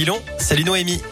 [0.00, 1.02] Milon, salut Noémie.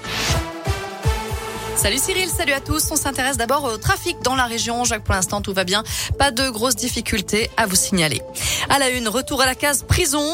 [1.76, 2.90] Salut Cyril, salut à tous.
[2.90, 4.85] On s'intéresse d'abord au trafic dans la région.
[4.85, 5.85] Jacques, pour l'instant, tout va bien.
[6.19, 8.22] Pas de grosses difficultés à vous signaler.
[8.71, 10.25] À la une, retour à la case prison.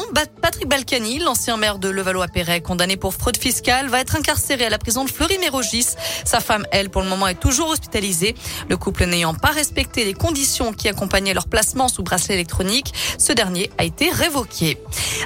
[0.41, 4.77] Patrick Balkany, l'ancien maire de Levallois-Perret, condamné pour fraude fiscale, va être incarcéré à la
[4.77, 5.87] prison de Fleury-Mérogis.
[6.23, 8.35] Sa femme, elle, pour le moment, est toujours hospitalisée.
[8.69, 13.33] Le couple n'ayant pas respecté les conditions qui accompagnaient leur placement sous bracelet électronique, ce
[13.33, 14.77] dernier a été révoqué.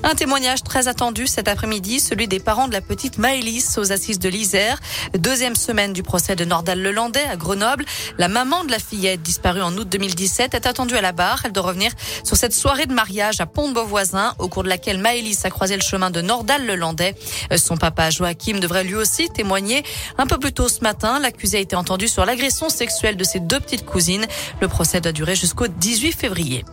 [0.03, 4.19] Un témoignage très attendu cet après-midi, celui des parents de la petite Maëlys aux assises
[4.19, 4.79] de l'Isère.
[5.17, 7.85] Deuxième semaine du procès de Nordal Lelandais à Grenoble.
[8.17, 11.41] La maman de la fillette disparue en août 2017 est attendue à la barre.
[11.43, 11.91] Elle doit revenir
[12.23, 15.81] sur cette soirée de mariage à Pont-de-Beauvoisin au cours de laquelle Maëlys a croisé le
[15.81, 17.13] chemin de Nordal Lelandais.
[17.57, 19.83] Son papa Joachim devrait lui aussi témoigner.
[20.17, 23.41] Un peu plus tôt ce matin, l'accusé a été entendu sur l'agression sexuelle de ses
[23.41, 24.25] deux petites cousines.
[24.61, 26.63] Le procès doit durer jusqu'au 18 février.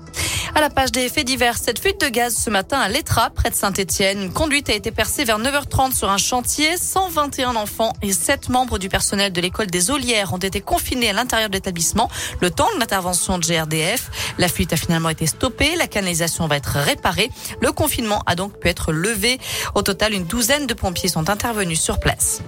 [0.52, 3.50] À la page des faits divers, cette fuite de gaz ce matin à l'Etra, près
[3.50, 4.22] de Saint-Etienne.
[4.22, 6.76] Une conduite a été percée vers 9h30 sur un chantier.
[6.76, 11.12] 121 enfants et 7 membres du personnel de l'école des Olières ont été confinés à
[11.12, 12.10] l'intérieur de l'établissement
[12.40, 14.10] le temps de l'intervention de GRDF.
[14.38, 15.74] La fuite a finalement été stoppée.
[15.76, 17.30] La canalisation va être réparée.
[17.60, 19.40] Le confinement a donc pu être levé.
[19.74, 22.42] Au total, une douzaine de pompiers sont intervenus sur place.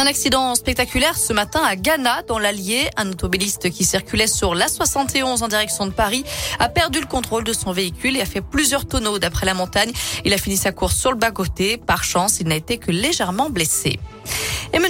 [0.00, 2.88] Un accident spectaculaire ce matin à Ghana, dans l'Allier.
[2.96, 6.22] Un automobiliste qui circulait sur l'A71 en direction de Paris
[6.60, 9.90] a perdu le contrôle de son véhicule et a fait plusieurs tonneaux d'après la montagne.
[10.24, 11.78] Il a fini sa course sur le bas-côté.
[11.78, 13.98] Par chance, il n'a été que légèrement blessé.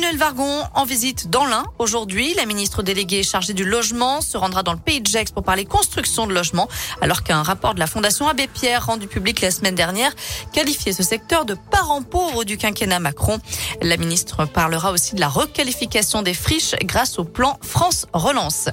[0.09, 2.33] Emmanuel Vargon en visite dans l'Ain aujourd'hui.
[2.33, 5.67] La ministre déléguée chargée du logement se rendra dans le pays de Gex pour parler
[5.67, 6.67] construction de logements,
[7.03, 10.15] alors qu'un rapport de la Fondation Abbé Pierre rendu public la semaine dernière
[10.55, 13.39] qualifiait ce secteur de parent pauvre du quinquennat Macron.
[13.83, 18.71] La ministre parlera aussi de la requalification des friches grâce au plan France Relance.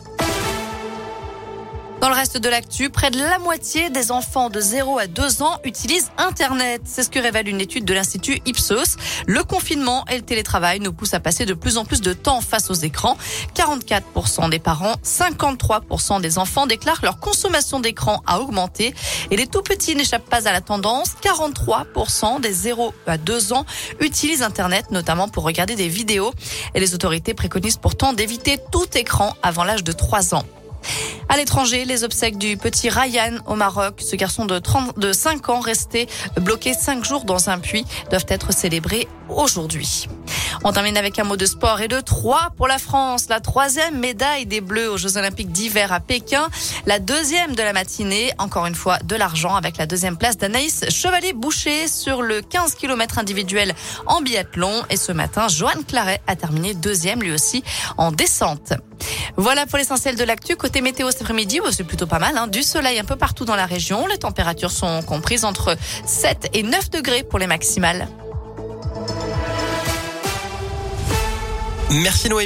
[2.02, 5.42] Dans le reste de l'actu, près de la moitié des enfants de 0 à 2
[5.42, 6.82] ans utilisent Internet.
[6.84, 8.98] C'est ce que révèle une étude de l'Institut Ipsos.
[9.26, 12.42] Le confinement et le télétravail nous poussent à passer de plus en plus de temps
[12.42, 13.18] face aux écrans.
[13.56, 18.94] 44% des parents, 53% des enfants déclarent leur consommation d'écran a augmenté.
[19.32, 21.16] Et les tout petits n'échappent pas à la tendance.
[21.24, 23.66] 43% des 0 à 2 ans
[24.02, 26.34] utilisent Internet, notamment pour regarder des vidéos.
[26.76, 30.44] Et les autorités préconisent pourtant d'éviter tout écran avant l'âge de 3 ans.
[31.36, 35.50] À l'étranger, les obsèques du petit Ryan au Maroc, ce garçon de, 30, de 5
[35.50, 36.08] ans resté
[36.40, 40.08] bloqué 5 jours dans un puits, doivent être célébrés aujourd'hui.
[40.68, 43.28] On termine avec un mot de sport et de 3 pour la France.
[43.30, 46.50] La troisième médaille des Bleus aux Jeux Olympiques d'hiver à Pékin.
[46.88, 50.90] La deuxième de la matinée, encore une fois de l'argent avec la deuxième place d'Anaïs
[50.90, 53.76] Chevalier-Boucher sur le 15 km individuel
[54.08, 54.82] en biathlon.
[54.90, 57.64] Et ce matin, Joanne Claret a terminé deuxième lui aussi
[57.98, 58.74] en descente.
[59.38, 60.56] Voilà pour l'essentiel de l'actu.
[60.56, 62.36] Côté météo cet après-midi, c'est plutôt pas mal.
[62.40, 62.48] Hein.
[62.48, 64.08] Du soleil un peu partout dans la région.
[64.08, 65.78] Les températures sont comprises entre
[66.08, 68.08] 7 et 9 degrés pour les maximales.
[71.92, 72.44] Merci Noémie.